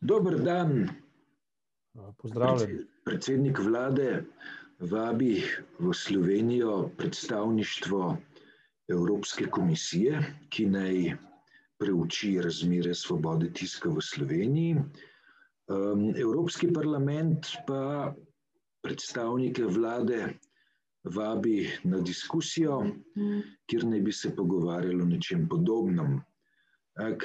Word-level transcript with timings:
Dober 0.00 0.38
dan. 0.44 0.88
Pozdravljen. 2.18 2.84
Predsednik 3.04 3.58
vlade 3.58 4.24
vabi 4.80 5.42
v 5.78 5.92
Slovenijo 5.94 6.90
predstavništvo 6.96 8.16
Evropske 8.88 9.46
komisije, 9.46 10.20
ki 10.48 10.66
naj 10.66 11.16
preuči 11.78 12.36
razmere 12.42 12.94
svobode 12.94 13.48
tiska 13.52 13.88
v 13.88 14.00
Sloveniji. 14.00 14.76
Evropski 16.20 16.68
parlament 16.72 17.46
pa 17.66 18.12
predstavnike 18.82 19.64
vlade 19.64 20.36
vabi 21.04 21.70
na 21.84 22.00
diskusijo, 22.00 22.82
kjer 23.66 23.84
naj 23.84 24.00
bi 24.00 24.12
se 24.12 24.36
pogovarjalo 24.36 25.04
o 25.04 25.08
nečem 25.08 25.48
podobnem. 25.48 26.20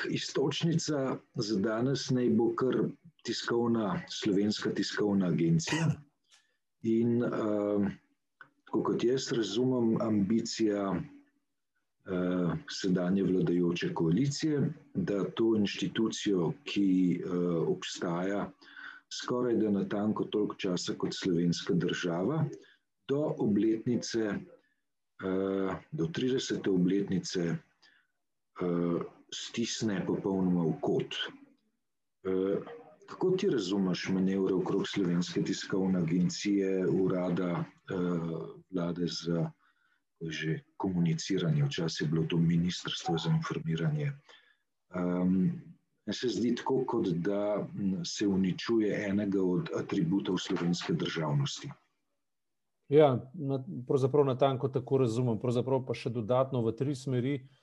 Istočnica 0.09 1.17
za 1.35 1.59
danes 1.59 2.09
naj 2.09 2.29
bo 2.35 2.49
kar 2.55 2.75
tiskovna, 3.23 4.01
slovenska 4.09 4.69
tiskovna 4.75 5.27
agencija. 5.27 5.87
In 6.83 7.23
uh, 7.23 7.87
kot 8.71 9.03
jaz 9.03 9.31
razumem, 9.31 10.01
ambicija 10.01 10.89
uh, 10.91 12.53
sedanje 12.69 13.23
vladajoče 13.23 13.93
koalicije, 13.93 14.73
da 14.93 15.23
to 15.23 15.53
inštitucijo, 15.55 16.51
ki 16.63 17.21
uh, 17.23 17.67
obstaja 17.67 18.49
skoraj 19.13 19.55
da 19.55 19.71
na 19.71 19.87
tanko 19.89 20.23
toliko 20.23 20.55
časa 20.55 20.93
kot 20.97 21.13
slovenska 21.13 21.73
država, 21.73 22.45
do 23.07 23.35
obletnice, 23.37 24.27
uh, 24.27 25.75
do 25.91 26.05
30. 26.05 26.69
obletnice. 26.69 27.55
Uh, 28.61 29.01
stisne 29.33 30.05
popolnoma 30.05 30.63
v 30.67 30.75
kot. 30.81 31.15
E, 32.23 32.59
kako 33.07 33.31
ti 33.31 33.49
razumeš 33.49 34.09
manevre 34.09 34.53
okrog 34.53 34.87
Slovenske 34.87 35.43
tiskovne 35.43 35.99
agencije, 35.99 36.87
urada 36.87 37.63
e, 37.63 37.65
vlade 38.71 39.07
za 39.07 39.51
že 40.21 40.59
komuniciranje, 40.77 41.63
včasih 41.65 42.05
je 42.05 42.11
bilo 42.11 42.25
to 42.29 42.37
ministrstvo 42.37 43.17
za 43.17 43.29
informiranje. 43.29 44.11
Um, 44.95 45.49
se 46.11 46.29
zdi 46.29 46.55
tako, 46.55 46.83
kot 46.85 47.07
da 47.07 47.67
se 48.05 48.27
uničuje 48.27 49.05
enega 49.09 49.41
od 49.41 49.69
atributov 49.79 50.37
slovenske 50.37 50.93
državnosti. 50.93 51.71
Ja, 52.89 53.29
na, 53.33 53.63
pravzaprav 53.87 54.25
na 54.25 54.37
tanko 54.37 54.67
tako 54.67 54.97
razumem. 54.97 55.39
Pravzaprav 55.39 55.85
pa 55.87 55.97
še 55.97 56.13
dodatno 56.13 56.61
v 56.61 56.75
tri 56.77 56.95
smeri. 56.95 57.35
Uh, 57.39 57.60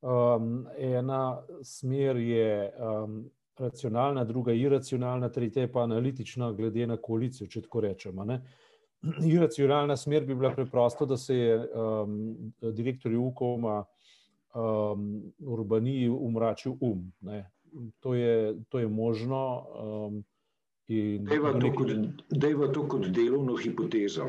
Um, 0.00 0.66
ena 0.78 1.42
smer 1.62 2.16
je 2.16 2.72
um, 2.78 3.30
racionalna, 3.58 4.24
druga 4.24 4.52
iracionalna, 4.52 5.28
tretja 5.28 5.68
pa 5.68 5.82
analitična, 5.82 6.52
glede 6.52 6.86
na 6.86 6.96
koalicijo, 6.96 7.48
če 7.48 7.62
tako 7.66 7.80
rečemo. 7.84 8.24
Ne? 8.24 8.40
Iracionalna 9.34 9.96
smer 9.96 10.24
bi 10.24 10.34
bila 10.34 10.54
preprosto, 10.56 11.06
da 11.06 11.16
se 11.16 11.36
je 11.36 11.58
um, 11.60 12.52
direktor 12.62 13.12
UKOM-a 13.12 13.84
um, 14.54 15.32
urbaniji 15.38 16.08
umračil 16.08 16.76
um. 16.80 17.12
Ne? 17.20 17.50
To 18.00 18.14
je, 18.14 18.54
to 18.68 18.78
je 18.78 18.88
možno. 18.88 19.66
Um, 19.84 20.24
Dejva 20.90 21.52
to, 22.66 22.72
to 22.72 22.88
kot 22.88 23.06
delovno 23.14 23.56
hipotezo. 23.56 24.24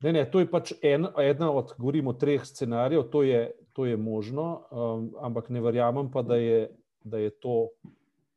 Ne, 0.00 0.12
ne, 0.12 0.24
to 0.30 0.40
je 0.40 0.48
pač 0.48 0.72
en, 0.82 1.06
ena 1.20 1.50
od, 1.52 1.74
govorimo, 1.78 2.12
treh 2.16 2.44
scenarijev, 2.44 3.02
to 3.12 3.22
je, 3.22 3.50
to 3.72 3.86
je 3.86 3.96
možno, 3.96 4.62
um, 4.70 5.10
ampak 5.20 5.48
ne 5.48 5.60
verjamem 5.60 6.10
pa, 6.10 6.22
da 6.22 6.36
je, 6.36 6.70
da 7.04 7.18
je 7.18 7.30
to 7.30 7.68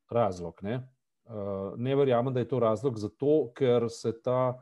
razlog. 0.09 0.59
Ne? 0.62 0.89
Uh, 1.26 1.73
ne 1.78 1.95
verjamem, 1.95 2.34
da 2.34 2.39
je 2.39 2.48
to 2.48 2.59
razlog 2.59 2.98
zato, 3.00 3.52
ker 3.56 3.88
se, 3.89 4.14
ta, 4.22 4.54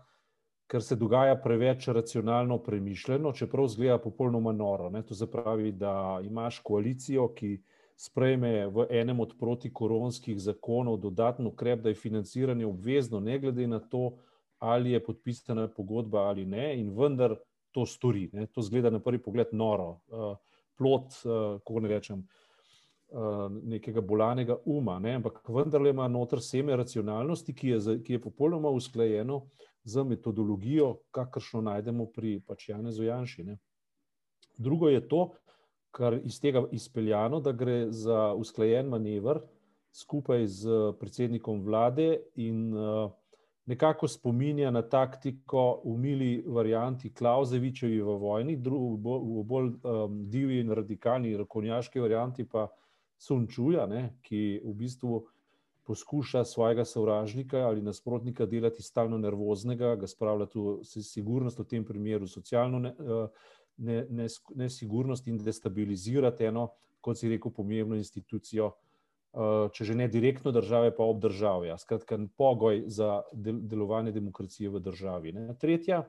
ker 0.67 0.83
se 0.83 0.95
dogaja 0.95 1.35
preveč 1.35 1.87
racionalno 1.87 2.57
premišljeno, 2.63 3.33
čeprav 3.33 3.67
zgleda 3.67 3.97
popolnoma 3.97 4.51
noro. 4.51 4.89
Ne? 4.89 5.03
To 5.03 5.15
se 5.15 5.31
pravi, 5.31 5.71
da 5.71 6.21
imaš 6.23 6.59
koalicijo, 6.59 7.27
ki 7.35 7.57
sprejme 8.01 8.67
v 8.67 8.87
enem 8.89 9.19
od 9.19 9.35
protikoronskih 9.39 10.39
zakonov 10.39 10.97
dodatno 10.97 11.49
ukrep, 11.49 11.81
da 11.81 11.89
je 11.89 11.95
financiranje 11.95 12.65
obvezno, 12.65 13.19
ne 13.19 13.39
glede 13.39 13.67
na 13.67 13.79
to, 13.79 14.15
ali 14.57 14.91
je 14.91 15.03
podpisana 15.03 15.67
pogodba 15.67 16.29
ali 16.29 16.45
ne, 16.45 16.79
in 16.79 16.89
vendar 16.97 17.35
to 17.71 17.85
stori. 17.85 18.29
Ne. 18.33 18.45
To 18.47 18.61
zgleda 18.61 18.89
na 18.89 18.99
prvi 18.99 19.21
pogled 19.21 19.53
noro, 19.53 19.99
uh, 20.07 20.37
plot, 20.81 21.19
uh, 21.21 21.59
kako 21.61 21.83
ne 21.85 21.91
rečem, 21.91 22.23
uh, 23.13 23.45
nekega 23.69 24.01
bolanega 24.01 24.57
uma, 24.65 24.97
ne. 24.99 25.19
ampak 25.21 25.43
vendarle 25.45 25.93
ima 25.93 26.07
noter 26.09 26.41
seme 26.41 26.75
racionalnosti, 26.75 27.53
ki 27.53 27.75
je, 27.75 27.97
ki 28.01 28.17
je 28.17 28.23
popolnoma 28.25 28.73
usklajeno 28.73 29.43
z 29.85 30.03
metodologijo, 30.09 30.95
kakršno 31.13 31.61
najdemo 31.69 32.09
pri 32.13 32.39
pač 32.47 32.69
Janezu 32.69 33.05
Janši. 33.05 33.45
Ne. 33.45 33.57
Drugo 34.57 34.89
je 34.89 35.05
to, 35.07 35.23
kar 35.91 36.17
iz 36.23 36.39
tega 36.41 36.65
izpeljano, 36.71 37.39
da 37.39 37.51
gre 37.51 37.91
za 37.91 38.31
usklajen 38.33 38.89
manever 38.89 39.41
skupaj 39.91 40.45
z 40.47 40.77
predsednikom 40.99 41.61
vlade 41.65 42.21
in 42.39 42.71
uh, 42.73 43.11
nekako 43.65 44.07
spominja 44.07 44.71
na 44.71 44.81
taktiko 44.81 45.81
v 45.85 45.97
mili 45.97 46.43
varianti 46.47 47.13
Klausevičevi 47.13 48.01
v 48.01 48.15
vojni, 48.17 48.55
v 48.55 49.43
bolj 49.43 49.67
um, 49.83 50.23
divji 50.29 50.61
in 50.61 50.71
radikalni 50.71 51.37
rokovnjaški 51.37 51.99
varianti 51.99 52.45
pa 52.45 52.67
Sunčuja, 53.21 53.85
ne, 53.85 54.15
ki 54.25 54.61
v 54.65 54.73
bistvu 54.73 55.21
poskuša 55.85 56.43
svojega 56.45 56.85
sovražnika 56.85 57.67
ali 57.67 57.81
nasprotnika 57.81 58.45
delati 58.45 58.83
stalno 58.83 59.17
nervoznega, 59.17 59.95
ga 59.95 60.07
spravljati 60.07 60.59
v 60.59 61.03
sigurnost, 61.05 61.59
v 61.59 61.65
tem 61.65 61.85
primeru 61.85 62.27
socialno 62.27 62.81
uh, 62.81 63.27
nesigurnost 63.77 65.27
ne, 65.27 65.33
ne 65.33 65.37
in 65.37 65.43
destabilizirati 65.43 66.49
eno, 66.49 66.71
kot 67.01 67.17
si 67.17 67.29
rekel, 67.29 67.53
pomembno 67.53 67.95
institucijo, 67.95 68.71
Eh, 68.71 68.90
če 69.71 69.85
že 69.87 69.95
ne 69.95 70.07
direktno 70.11 70.51
države, 70.51 70.91
pa 70.95 71.03
obdržave. 71.07 71.69
Ja. 71.71 71.77
Skratka, 71.77 72.19
pogoj 72.37 72.83
za 72.91 73.21
delovanje 73.31 74.11
demokracije 74.11 74.69
v 74.69 74.81
državi. 74.83 75.33
Tretja, 75.59 76.03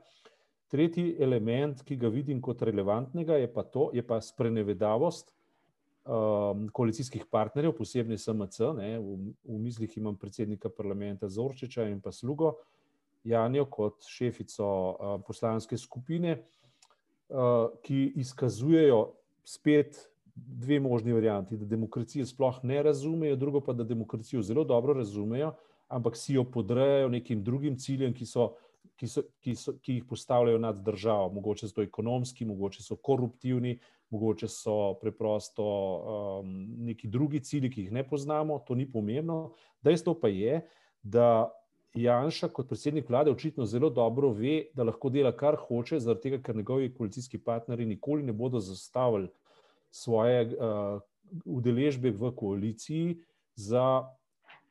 tretji 0.67 1.15
element, 1.19 1.83
ki 1.87 1.95
ga 1.95 2.11
vidim 2.11 2.41
kot 2.41 2.61
relevantnega, 2.61 3.39
je 3.39 3.47
pa 3.53 3.63
to, 3.63 3.89
je 3.95 4.03
pa 4.03 4.19
sprenevedavost 4.21 5.31
um, 6.03 6.67
koalicijskih 6.73 7.25
partnerjev, 7.31 7.75
posebej 7.77 8.19
SMC. 8.19 8.59
Ne. 8.75 8.91
V, 8.99 9.33
v 9.47 9.59
mislih 9.63 9.97
imam 9.97 10.19
predsednika 10.19 10.69
parlamenta 10.69 11.29
Zorčiča 11.31 11.87
in 11.87 12.01
pa 12.03 12.11
slugo 12.11 12.57
Janjo 13.23 13.69
kot 13.71 14.03
šefico 14.03 14.67
uh, 14.67 15.13
poslanske 15.23 15.77
skupine, 15.79 16.41
uh, 17.31 17.71
ki 17.79 18.19
izkazujejo 18.19 19.13
spet 19.47 20.09
dve 20.35 20.79
možni 20.79 21.13
varianti, 21.13 21.57
da 21.57 21.65
demokracije 21.65 22.25
sploh 22.25 22.59
ne 22.63 22.83
razumejo, 22.83 23.35
drugo 23.35 23.61
pa, 23.61 23.73
da 23.73 23.83
demokracijo 23.83 24.41
zelo 24.41 24.63
dobro 24.63 24.93
razumejo, 24.93 25.53
ampak 25.87 26.17
si 26.17 26.33
jo 26.33 26.43
podrejajo 26.43 27.09
nekim 27.09 27.43
drugim 27.43 27.77
ciljem, 27.77 28.13
ki, 28.13 28.25
so, 28.25 28.53
ki, 28.95 29.07
so, 29.07 29.23
ki, 29.39 29.55
so, 29.55 29.75
ki 29.81 29.99
jih 29.99 30.05
postavljajo 30.09 30.59
nad 30.59 30.81
državo. 30.83 31.29
Mogoče 31.33 31.67
so 31.67 31.81
ekonomski, 31.81 32.45
mogoče 32.45 32.83
so 32.83 32.95
koruptivni, 32.95 33.77
mogoče 34.09 34.47
so 34.47 34.93
preprosto 35.01 35.65
um, 35.65 36.55
neki 36.85 37.07
drugi 37.07 37.39
cilji, 37.39 37.69
ki 37.69 37.81
jih 37.81 37.91
ne 37.91 38.03
poznamo, 38.07 38.59
to 38.67 38.75
ni 38.75 38.89
pomembno. 38.91 39.53
Dejstvo 39.81 40.17
pa 40.21 40.33
je, 40.33 40.63
da 41.03 41.51
Janša 41.93 42.47
kot 42.49 42.65
predsednik 42.69 43.09
vlade 43.09 43.31
očitno 43.31 43.65
zelo 43.69 43.89
dobro 43.89 44.31
ve, 44.33 44.63
da 44.73 44.83
lahko 44.83 45.11
dela 45.13 45.31
kar 45.37 45.59
hoče, 45.61 45.99
zaradi 46.01 46.21
tega, 46.21 46.39
ker 46.41 46.55
njegovi 46.55 46.89
koalicijski 46.93 47.37
partnerji 47.37 47.85
nikoli 47.85 48.23
ne 48.23 48.33
bodo 48.33 48.59
zastavili 48.59 49.29
svoje 49.93 50.47
uh, 50.57 51.01
udeležbe 51.45 52.11
v 52.11 52.31
koaliciji 52.35 53.21
za, 53.55 54.09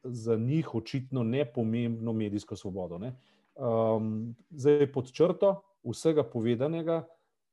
za 0.03 0.37
njih 0.37 0.75
očitno 0.75 1.23
nepomembno 1.23 2.13
medijsko 2.13 2.57
svobodo. 2.57 2.99
Ne. 2.99 3.15
Um, 3.55 4.35
zdaj, 4.51 4.93
pod 4.93 5.13
črto 5.13 5.61
vsega 5.87 6.25
povedanega, 6.27 7.05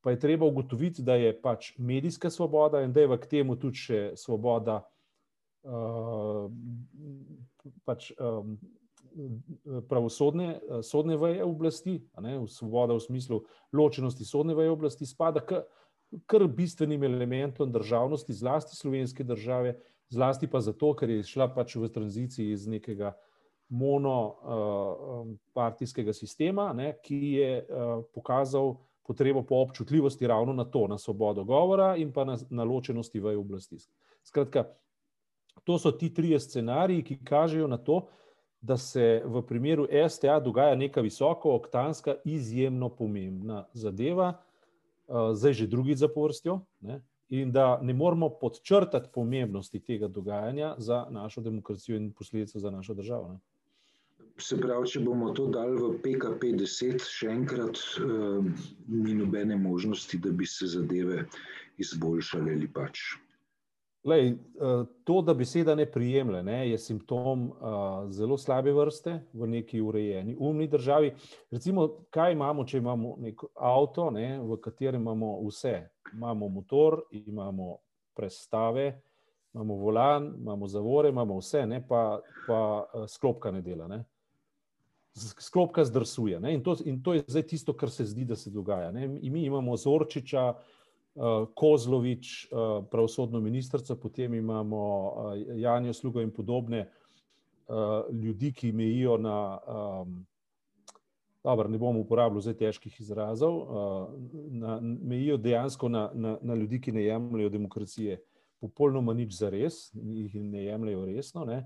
pa 0.01 0.11
je 0.11 0.19
treba 0.19 0.45
ugotoviti, 0.45 1.03
da 1.03 1.15
je 1.15 1.33
pač 1.41 1.73
medijska 1.77 2.29
svoboda 2.29 2.81
in 2.81 2.93
da 2.93 3.05
je 3.05 3.07
v 3.07 3.17
temu 3.29 3.55
tudi 3.55 3.77
še 3.77 4.01
svoboda. 4.15 4.81
Uh, 5.63 6.49
pač, 7.85 8.11
um, 8.17 8.57
Pravosodne 9.89 10.61
sodne 10.85 11.17
veje 11.17 11.43
oblasti, 11.43 11.95
ne, 12.21 12.37
svoboda 12.47 12.93
v 12.93 13.01
smislu 13.03 13.39
ločenosti 13.73 14.23
sodne 14.23 14.53
veje 14.55 14.69
oblasti, 14.71 15.05
spada 15.09 15.41
k 15.41 15.63
kar 16.25 16.47
bistvenim 16.47 17.03
elementom 17.03 17.71
državnosti, 17.71 18.33
zlasti 18.33 18.75
slovenske 18.75 19.23
države, 19.23 19.79
zlasti 20.09 20.47
pa 20.47 20.59
zato, 20.61 20.93
ker 20.97 21.09
je 21.09 21.23
šla 21.23 21.47
pač 21.53 21.75
v 21.75 21.89
tranziciji 21.93 22.51
iz 22.51 22.67
nekega 22.67 23.13
monopartijskega 23.69 26.09
uh, 26.09 26.15
sistema, 26.15 26.73
ne, 26.73 26.97
ki 27.03 27.33
je 27.37 27.61
uh, 27.61 27.67
pokazal 28.13 28.75
potrebo 29.05 29.43
po 29.43 29.55
občutljivosti 29.61 30.27
ravno 30.27 30.53
na 30.53 30.65
to, 30.65 30.87
na 30.87 30.97
svobodo 30.97 31.43
govora 31.43 31.95
in 31.97 32.11
pa 32.13 32.25
na, 32.25 32.37
na 32.49 32.63
ločenosti 32.63 33.19
v 33.19 33.37
oblasti. 33.37 33.77
Skratka, 34.23 34.65
To 35.63 35.79
so 35.79 35.91
ti 35.91 36.13
trije 36.13 36.39
scenariji, 36.39 37.03
ki 37.03 37.23
kažejo 37.23 37.67
na 37.67 37.77
to, 37.77 38.07
da 38.61 38.77
se 38.77 39.21
v 39.25 39.41
primeru 39.47 39.87
STA 40.09 40.39
dogaja 40.39 40.75
neka 40.75 41.01
visoko 41.01 41.55
oktanska, 41.55 42.15
izjemno 42.25 42.89
pomembna 42.89 43.65
zadeva, 43.73 44.33
zdaj 45.33 45.53
že 45.53 45.67
drugi 45.67 45.95
zaporstjo, 45.95 46.59
ne, 46.81 47.01
in 47.29 47.51
da 47.51 47.79
ne 47.81 47.93
moramo 47.93 48.29
podčrtati 48.41 49.09
pomembnosti 49.13 49.79
tega 49.79 50.07
dogajanja 50.07 50.75
za 50.77 51.05
našo 51.09 51.41
demokracijo 51.41 51.97
in 51.97 52.11
posledice 52.13 52.59
za 52.59 52.71
našo 52.71 52.93
državo. 52.93 53.33
Ne. 53.33 53.39
Se 54.39 54.57
pravi, 54.57 54.87
če 54.87 55.01
bomo 55.03 55.33
to 55.35 55.49
dali 55.51 55.75
v 55.75 55.91
PKP 56.03 56.53
10, 56.61 57.03
še 57.03 57.27
enkrat, 57.27 57.79
ni 58.87 59.15
nobene 59.17 59.57
možnosti, 59.59 60.17
da 60.17 60.31
bi 60.31 60.47
se 60.47 60.67
zadeve 60.67 61.25
izboljšale 61.77 62.55
ali 62.55 62.69
pač. 62.71 63.01
Lej, 64.03 64.37
to, 65.03 65.21
da 65.21 65.33
beseda 65.33 65.75
ne 65.75 65.85
prijemlje, 65.91 66.43
ne, 66.43 66.69
je 66.69 66.77
simptom 66.77 67.49
zelo 68.09 68.37
slabe 68.37 68.71
vrste 68.71 69.17
v 69.33 69.47
neki 69.47 69.81
urejeni, 69.81 70.35
umni 70.39 70.67
državi. 70.67 71.11
Recimo, 71.51 71.87
kaj 72.09 72.31
imamo, 72.31 72.63
če 72.63 72.77
imamo 72.77 73.17
nek 73.19 73.43
avto, 73.55 74.07
ne, 74.15 74.37
v 74.39 74.57
katerem 74.63 75.01
imamo 75.01 75.33
vse. 75.47 75.89
Imamo 76.13 76.47
motor, 76.47 77.01
imamo 77.11 77.77
prestave, 78.15 79.01
imamo 79.53 79.75
volan, 79.75 80.31
imamo 80.37 80.67
zavore, 80.67 81.09
imamo 81.09 81.37
vse, 81.37 81.65
ne, 81.67 81.83
pa, 81.87 82.21
pa 82.47 82.61
sklopka 83.07 83.51
ne 83.51 83.61
dela. 83.61 83.87
Ne 83.87 84.05
sklopka 85.19 85.83
zdrsuje. 85.83 86.39
In 86.53 86.63
to, 86.63 86.77
in 86.85 87.01
to 87.03 87.13
je 87.13 87.23
zdaj 87.27 87.43
tisto, 87.43 87.73
kar 87.73 87.89
se 87.91 88.05
zdi, 88.05 88.23
da 88.25 88.35
se 88.35 88.49
dogaja. 88.49 88.91
Ne? 88.91 89.07
Mi 89.07 89.43
imamo 89.43 89.75
Zorčiča, 89.77 90.43
uh, 90.49 90.78
Kozlovič, 91.55 92.47
uh, 92.51 92.85
pravosodno 92.91 93.41
ministrstvo, 93.43 93.95
potem 93.95 94.33
imamo 94.33 94.79
uh, 94.79 95.59
Janjo 95.59 95.93
Slugo 95.93 96.21
in 96.21 96.31
podobne 96.31 96.89
ljudi, 98.11 98.49
ki 98.53 98.71
mejijo 98.71 99.17
na. 99.21 99.59
Um, 99.67 100.25
Dobar, 101.43 101.69
ne 101.69 101.77
bom 101.77 101.95
uporabljal 102.01 102.41
zdaj 102.41 102.55
težkih 102.57 102.95
izrazov, 102.99 103.59
na, 104.51 104.79
mejijo 104.81 105.37
dejansko 105.37 105.87
na, 105.89 106.09
na, 106.13 106.33
na 106.41 106.55
ljudi, 106.57 106.81
ki 106.81 106.91
ne 106.91 107.03
jemljajo 107.03 107.49
demokracije 107.53 108.17
popolnoma 108.59 109.13
nič 109.13 109.37
za 109.37 109.51
res, 109.53 109.77
jih 109.93 110.33
ne 110.41 110.65
jemljajo 110.65 111.05
resno. 111.05 111.45
Ne 111.45 111.61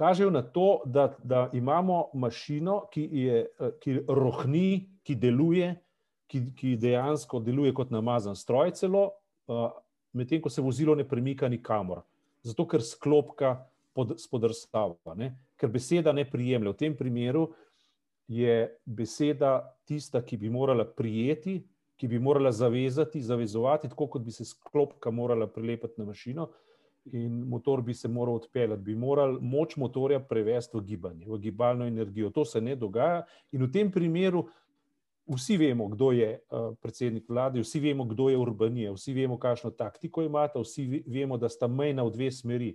kažejo 0.00 0.30
na 0.30 0.42
to, 0.42 0.82
da, 0.84 1.16
da 1.24 1.50
imamo 1.52 2.04
mašino, 2.14 2.86
ki, 2.92 3.08
je, 3.12 3.46
ki 3.80 3.98
rohni, 4.08 4.88
ki 5.04 5.14
deluje, 5.14 5.74
ki, 6.30 6.44
ki 6.56 6.76
dejansko 6.80 7.40
deluje 7.42 7.74
kot 7.74 7.90
namazan 7.90 8.38
stroj, 8.38 8.72
celo, 8.78 9.08
medtem 10.16 10.42
ko 10.42 10.50
se 10.50 10.62
vozilo 10.62 10.94
ne 10.94 11.06
premika 11.08 11.48
nikamor. 11.48 12.04
Zato, 12.46 12.66
ker 12.70 12.84
sklopka 12.84 13.56
pod, 13.96 14.14
spodrstava, 14.20 15.16
ne? 15.18 15.34
ker 15.60 15.68
beseda 15.68 16.14
ne 16.16 16.24
prijemlja. 16.24 16.72
V 16.72 16.80
tem 16.80 16.96
primeru 16.96 17.50
je 18.30 18.70
beseda 18.86 19.58
tista, 19.84 20.22
ki 20.24 20.38
bi 20.40 20.48
morala 20.48 20.86
prijeti, 20.86 21.58
ki 22.00 22.08
bi 22.08 22.18
morala 22.22 22.52
zavezati, 22.54 23.20
zavezovati, 23.20 23.90
tako 23.92 24.06
kot 24.14 24.24
bi 24.24 24.32
se 24.32 24.46
sklopka 24.48 25.10
morala 25.12 25.50
prilepiti 25.50 26.00
na 26.00 26.08
mašino 26.08 26.48
in 27.16 27.42
motor 27.48 27.80
bi 27.82 27.94
se 27.94 28.08
moral 28.08 28.34
odpeljati, 28.34 28.82
bi 28.82 28.94
morali 28.94 29.38
moč 29.40 29.76
motorja 29.76 30.20
prevesti 30.20 30.76
v 30.76 30.82
gibanje, 30.84 31.26
v 31.28 31.38
gibalno 31.38 31.86
energijo. 31.88 32.30
To 32.30 32.44
se 32.44 32.60
ne 32.60 32.76
dogaja 32.76 33.22
in 33.52 33.64
v 33.64 33.70
tem 33.72 33.92
primeru 33.92 34.46
vsi 35.34 35.56
vemo, 35.56 35.88
kdo 35.88 36.12
je 36.12 36.30
uh, 36.38 36.74
predsednik 36.82 37.28
vlade, 37.28 37.60
vsi 37.60 37.80
vemo, 37.80 38.04
kdo 38.04 38.28
je 38.28 38.38
urbanija, 38.38 38.92
vsi 38.92 39.14
vemo, 39.14 39.38
kakšno 39.38 39.70
taktiko 39.70 40.22
imate, 40.22 40.58
vsi 40.58 41.04
vemo, 41.06 41.38
da 41.38 41.48
sta 41.48 41.68
mejna 41.68 42.02
v 42.02 42.14
dve 42.14 42.30
smeri, 42.32 42.70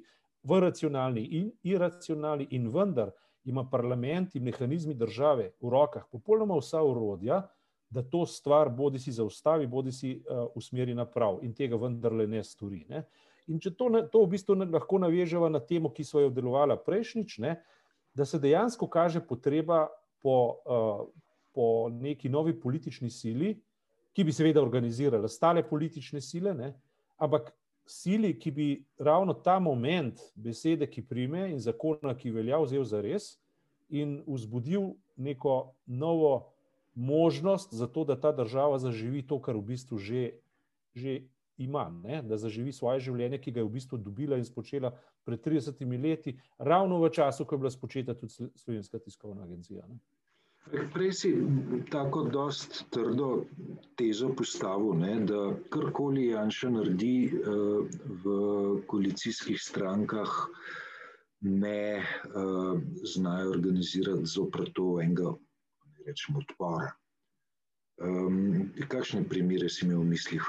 v 0.46 0.60
racionalni 0.62 1.24
in 1.40 1.52
iracionalni 1.64 2.48
in 2.52 2.70
vendar 2.70 3.12
ima 3.46 3.64
parlament 3.70 4.36
in 4.36 4.44
mehanizmi 4.44 4.94
države 4.94 5.52
v 5.62 5.70
rokah 5.70 6.06
popolnoma 6.12 6.58
vsa 6.58 6.84
urodja, 6.84 7.42
da 7.90 8.04
to 8.04 8.26
stvar 8.26 8.70
bodi 8.70 9.00
si 9.00 9.12
zaustavi, 9.12 9.68
bodi 9.68 9.92
si 9.92 10.16
uh, 10.18 10.48
usmeri 10.56 10.94
naprav 10.94 11.40
in 11.42 11.54
tega 11.54 11.78
vendarle 11.78 12.28
ne 12.28 12.44
stori. 12.44 12.86
Ne? 12.90 13.06
Če 13.46 13.76
to, 13.78 13.90
to 14.12 14.24
v 14.24 14.32
bistvu 14.34 14.56
lahko 14.64 15.00
navežemo 15.00 15.50
na 15.50 15.62
temo, 15.62 15.92
ki 15.94 16.04
smo 16.04 16.24
jo 16.24 16.32
obdelovali 16.32 16.78
prejšnjič, 16.86 17.38
ne, 17.46 17.60
da 18.16 18.26
se 18.26 18.40
dejansko 18.42 18.88
kaže 18.90 19.22
potreba 19.22 19.86
po, 20.24 20.62
uh, 20.66 21.06
po 21.56 21.90
neki 21.90 22.30
novi 22.30 22.54
politični 22.60 23.10
sili, 23.10 23.56
ki 24.16 24.24
bi 24.24 24.34
seveda 24.34 24.62
organizirala 24.64 25.28
stale 25.28 25.64
politične 25.64 26.22
sile, 26.22 26.54
ne, 26.54 26.74
ampak 27.18 27.52
sili, 27.86 28.34
ki 28.40 28.52
bi 28.52 28.68
ravno 28.98 29.34
ta 29.34 29.60
moment 29.60 30.20
besede, 30.36 30.88
ki 30.90 31.06
prime 31.06 31.50
in 31.52 31.60
zakona, 31.60 32.16
ki 32.18 32.32
velja, 32.32 32.60
vzel 32.64 32.84
za 32.84 33.02
res 33.02 33.36
in 33.90 34.22
vzbudil 34.28 34.96
neko 35.16 35.76
novo 35.86 36.52
možnost 36.96 37.74
za 37.74 37.88
to, 37.88 38.04
da 38.04 38.20
ta 38.20 38.32
država 38.32 38.80
zaživi 38.80 39.22
to, 39.28 39.40
kar 39.40 39.56
v 39.56 39.62
bistvu 39.76 40.00
že, 40.00 40.32
že 40.96 41.22
ima, 41.58 41.90
ne, 42.04 42.22
da 42.22 42.38
zaživi 42.38 42.72
svoje 42.72 43.00
življenje, 43.00 43.40
ki 43.40 43.52
ga 43.52 43.62
je 43.62 43.68
v 43.68 43.76
bistvu 43.78 43.98
dobila 43.98 44.40
in 44.40 44.48
spočela 44.48 44.92
pred 45.24 45.40
30 45.44 45.80
leti, 46.02 46.36
ravno 46.58 47.00
v 47.00 47.10
času, 47.10 47.46
ko 47.46 47.56
je 47.56 47.60
bila 47.60 47.72
spočeta 47.72 48.16
tudi 48.16 48.50
Slovenska 48.56 49.00
tiskovna 49.00 49.44
agencija. 49.44 49.86
Ne. 49.88 50.00
Prej 50.94 51.12
si 51.14 51.32
tako 51.92 52.24
dost 52.34 52.86
trdo 52.90 53.46
tezo 53.96 54.32
postavil, 54.34 54.96
ne, 54.98 55.20
da 55.30 55.54
karkoli 55.70 56.28
Janša 56.32 56.70
naredi 56.74 57.30
uh, 57.30 57.86
v 58.26 58.36
koalicijskih 58.90 59.62
strankah, 59.62 60.34
ne 61.42 62.02
uh, 62.02 62.80
znajo 63.04 63.52
organizirati 63.54 64.26
zopr 64.26 64.66
to 64.74 64.96
enega, 65.02 65.36
rečemo, 66.06 66.42
odpora. 66.42 66.94
Kakšne 68.90 69.22
primere 69.30 69.70
si 69.72 69.86
imel 69.86 70.02
v 70.02 70.16
mislih? 70.18 70.48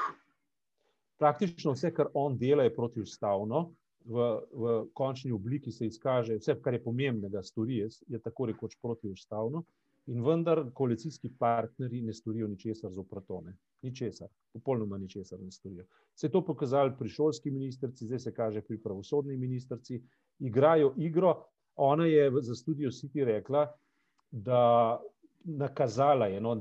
praktično 1.19 1.73
vse, 1.73 1.91
kar 1.95 2.11
on 2.15 2.39
dela, 2.39 2.65
je 2.67 2.75
protiustavno, 2.75 3.71
v, 4.07 4.27
v 4.53 4.75
končni 4.95 5.33
obliki 5.33 5.73
se 5.73 5.87
izkaže, 5.87 6.39
vse, 6.39 6.57
kar 6.63 6.77
je 6.77 6.83
pomembnega, 6.85 7.43
stori, 7.43 7.81
je 7.83 8.21
tako 8.23 8.47
rekoč 8.53 8.77
protiustavno, 8.83 9.65
in 10.07 10.23
vendar 10.23 10.63
koalicijski 10.75 11.33
partnerji 11.39 12.03
ne 12.03 12.15
storijo 12.15 12.49
ničesar 12.49 12.93
z 12.93 12.99
opratone. 12.99 13.57
Ničesar, 13.83 14.29
popolnoma 14.53 14.99
ničesar 14.99 15.41
ne 15.41 15.51
storijo. 15.51 15.85
Se 16.15 16.27
je 16.27 16.31
to 16.31 16.45
pokazalo 16.45 16.95
pri 16.99 17.09
šolski 17.09 17.51
ministrici, 17.51 18.07
zdaj 18.07 18.19
se 18.19 18.35
kaže 18.35 18.63
pri 18.63 18.79
pravosodni 18.83 19.37
ministrici, 19.37 20.03
igrajo 20.39 20.95
igro. 20.97 21.35
Ona 21.77 22.07
je 22.07 22.31
za 22.41 22.55
studio 22.55 22.91
City 22.91 23.25
rekla, 23.25 23.67
da 24.31 25.01
nakazala 25.45 26.27
je, 26.27 26.41
no, 26.41 26.55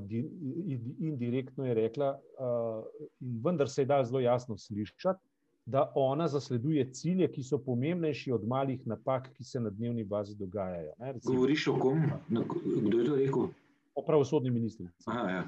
indirektno 1.00 1.66
je 1.66 1.74
rekla, 1.74 2.12
uh, 2.14 2.84
in 3.20 3.40
vendar 3.46 3.70
se 3.70 3.82
je 3.82 3.86
da 3.86 4.04
zelo 4.04 4.20
jasno 4.20 4.58
slišati, 4.58 5.30
da 5.66 5.92
ona 5.96 6.28
zasleduje 6.28 6.92
cilje, 6.94 7.32
ki 7.32 7.44
so 7.44 7.58
pomembnejši 7.58 8.32
od 8.32 8.48
malih 8.48 8.88
napak, 8.88 9.32
ki 9.34 9.44
se 9.44 9.60
na 9.60 9.70
dnevni 9.70 10.04
bazi 10.04 10.36
dogajajo. 10.36 10.94
Ne, 11.00 11.14
Govoriš 11.26 11.68
o 11.68 11.78
kom? 11.80 12.04
Kdo 12.30 13.00
je 13.00 13.06
to 13.06 13.16
rekel? 13.16 13.48
O 13.96 14.04
pravosodni 14.06 14.52
ministrici. 14.52 15.04
Aha, 15.06 15.30
ja. 15.30 15.44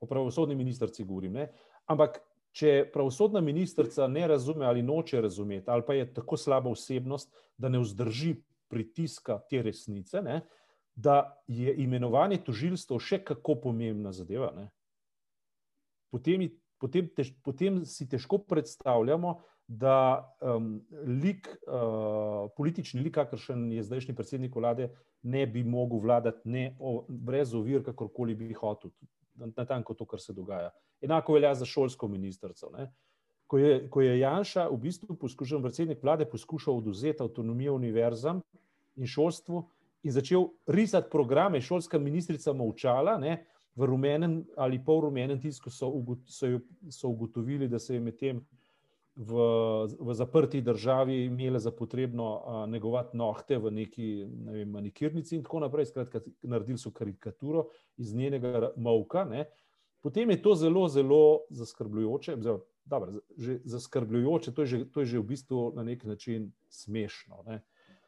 O 0.00 0.06
pravosodni 0.06 0.54
ministrici 0.54 1.04
govorim. 1.04 1.32
Ne? 1.32 1.48
Ampak, 1.86 2.18
če 2.52 2.88
pravosodna 2.92 3.40
ministrica 3.40 4.08
ne 4.08 4.26
razume 4.28 4.66
ali 4.66 4.82
noče 4.82 5.20
razumeti, 5.20 5.70
ali 5.70 5.82
pa 5.86 5.94
je 5.94 6.10
tako 6.14 6.36
slaba 6.36 6.70
osebnost, 6.70 7.30
da 7.58 7.68
ne 7.68 7.78
vzdrži 7.78 8.34
pritiska 8.68 9.38
te 9.50 9.62
resnice, 9.62 10.22
ne? 10.22 10.40
da 10.96 11.42
je 11.46 11.74
imenovanje 11.82 12.38
tožilstva 12.46 12.98
še 13.02 13.18
kako 13.26 13.56
pomembna 13.62 14.12
zadeva. 14.14 14.52
Potem, 16.14 16.46
potem, 16.84 17.08
tež, 17.16 17.32
potem 17.44 17.82
si 17.88 18.04
težko 18.08 18.42
predstavljamo, 18.44 19.38
da 19.64 20.20
um, 20.44 20.74
lik, 21.22 21.48
uh, 21.64 22.50
politični 22.56 23.00
lik, 23.00 23.14
kakršen 23.16 23.70
je 23.72 23.82
zdajšnji 23.86 24.14
predsednik 24.14 24.56
vlade, 24.56 24.90
ne 25.24 25.46
bi 25.48 25.62
mogel 25.64 26.02
vladati 26.04 26.44
ne, 26.52 26.66
o, 26.76 26.98
brez 27.08 27.54
ovir, 27.56 27.80
kakorkoli 27.86 28.36
bi 28.36 28.52
hotel. 28.52 28.92
Na 29.34 29.64
tanko 29.64 29.96
to, 29.96 30.04
kar 30.06 30.20
se 30.20 30.36
dogaja. 30.36 30.68
Enako 31.00 31.38
velja 31.38 31.54
za 31.56 31.66
šolsko 31.66 32.08
ministrstvo. 32.12 32.70
Ko 33.48 33.58
ko 33.90 34.04
je 34.04 34.18
Janša 34.20 34.68
v 34.68 34.76
bistvu 34.84 35.16
poskušal, 35.20 35.62
predsednik 35.64 36.04
vlade, 36.04 36.28
poskušal 36.28 36.76
oduzeti 36.76 37.24
avtonomijo 37.24 37.74
univerzam 37.74 38.44
in 39.00 39.08
šolstvu, 39.08 39.64
in 40.04 40.12
začel 40.12 40.46
risati 40.66 41.08
programe, 41.10 41.60
šolska 41.60 41.98
ministrica 41.98 42.52
Movčala, 42.52 43.16
ne, 43.18 43.40
v 43.76 43.86
rumenem 43.86 44.44
ali 44.56 44.78
pol 44.78 45.00
rumenem 45.00 45.40
tisku 45.40 45.70
so, 45.70 45.90
so, 46.26 46.46
so 46.90 47.08
ugotovili, 47.08 47.68
da 47.68 47.78
se 47.78 47.94
je 47.94 48.00
medtem 48.00 48.40
v, 49.16 49.34
v 50.00 50.14
zaprti 50.14 50.60
državi 50.60 51.24
imela 51.24 51.58
za 51.58 51.70
potrebno 51.70 52.42
a, 52.46 52.66
negovati 52.66 53.16
nohte 53.16 53.58
v 53.58 53.70
neki 53.70 54.26
ne 54.26 54.52
vem, 54.52 54.70
manikirnici 54.70 55.36
in 55.36 55.42
tako 55.42 55.60
naprej. 55.62 55.86
Skratka, 55.86 56.20
naredili 56.42 56.78
so 56.78 56.90
karikaturo 56.90 57.68
iz 57.96 58.14
njenega 58.14 58.72
mavka. 58.76 59.24
Ne. 59.24 59.46
Potem 60.02 60.30
je 60.30 60.42
to 60.42 60.54
zelo, 60.54 60.88
zelo 60.88 61.40
zaskrbljujoče, 61.50 62.36
dobro, 62.84 63.20
že 63.36 63.60
zaskrbljujoče, 63.64 64.52
to 64.52 64.62
je 64.62 64.66
že, 64.66 64.84
to 64.90 65.00
je 65.00 65.06
že 65.06 65.18
v 65.18 65.22
bistvu 65.24 65.72
na 65.76 65.82
nek 65.82 66.04
način 66.04 66.52
smešno. 66.68 67.42
Ne. 67.46 67.62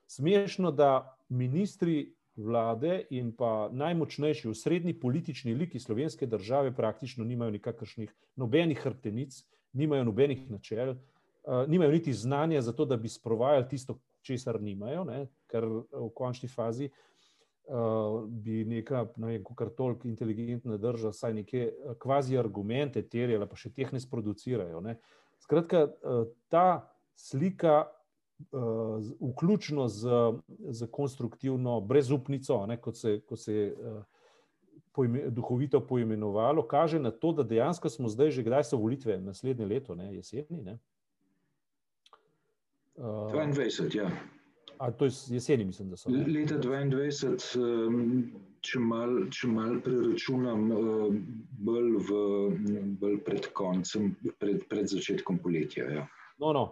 Smešno, 0.07 0.71
da 0.71 1.17
ministri 1.29 2.15
vlade 2.37 3.07
in 3.11 3.33
pa 3.37 3.69
najmočnejši 3.73 4.49
osrednji 4.49 5.01
politični 5.01 5.55
liki 5.55 5.81
slovenske 5.81 6.27
države 6.27 6.75
praktično 6.77 7.25
nimajo 7.25 7.51
nikakršnih 7.51 8.13
nobenih 8.37 8.79
hrbtenic, 8.79 9.45
nimajo 9.73 10.05
nobenih 10.05 10.51
načel, 10.51 10.91
uh, 10.91 11.69
nimajo 11.69 11.91
niti 11.91 12.13
znanja 12.13 12.61
za 12.63 12.73
to, 12.73 12.85
da 12.85 12.97
bi 12.97 13.09
sprovajali 13.09 13.69
tisto, 13.69 13.99
česar 14.27 14.61
nimajo, 14.63 15.05
ne, 15.05 15.27
ker 15.47 15.65
v 15.65 16.09
končni 16.15 16.49
fazi 16.49 16.89
uh, 16.91 18.25
bi 18.29 18.65
neka, 18.65 19.07
ne 19.17 19.27
vem, 19.27 19.45
kar 19.57 19.71
toliko 19.71 20.09
inteligentna 20.09 20.77
država, 20.77 21.13
saj 21.13 21.35
neke 21.35 21.71
kvazi 22.03 22.39
argumente 22.39 23.03
terjala, 23.03 23.47
pa 23.47 23.57
še 23.57 23.71
teh 23.71 23.93
ne 23.93 24.01
sproducirajo. 24.03 24.83
Ne. 24.83 24.99
Skratka, 25.45 25.87
uh, 25.87 26.27
ta 26.51 26.91
slika 27.17 27.85
vključno 29.21 29.89
z, 29.89 30.09
z 30.71 30.87
konstruktivno 30.91 31.81
brezupnico, 31.81 32.67
ne, 32.67 32.77
kot 32.81 32.97
se, 32.97 33.21
kot 33.21 33.41
se 33.41 33.55
je 33.55 33.73
uh, 33.73 34.03
pojme, 34.93 35.31
duhovito 35.31 35.81
poimenovalo, 35.81 36.67
kaže 36.69 36.99
na 36.99 37.11
to, 37.11 37.33
da 37.33 37.43
dejansko 37.43 37.89
smo 37.89 38.09
zdaj 38.09 38.31
že, 38.31 38.43
kdaj 38.43 38.65
so 38.65 38.77
volitve, 38.77 39.19
naslednje 39.21 39.67
leto, 39.67 39.95
ne, 39.95 40.15
jeseni. 40.15 40.63
Ne. 40.63 40.79
Uh, 42.97 43.33
22, 43.33 43.97
ja. 43.97 44.11
A 44.79 44.91
to 44.91 45.05
je 45.05 45.11
jeseni, 45.29 45.65
mislim, 45.65 45.91
da 45.91 45.97
so. 45.97 46.11
Ne? 46.11 46.25
Leta 46.29 46.59
22, 46.61 47.61
um, 47.61 48.33
če 48.61 48.79
malo 48.79 49.27
mal 49.53 49.79
preračunam, 49.85 50.71
uh, 50.71 51.15
bolj, 51.51 51.93
v, 52.09 52.25
bolj 53.01 53.21
pred 53.25 53.53
koncem, 53.53 54.17
pred, 54.39 54.65
pred 54.69 54.89
začetkom 54.89 55.39
poletja. 55.39 55.89
Ja. 55.93 56.09
No, 56.39 56.53
no 56.53 56.67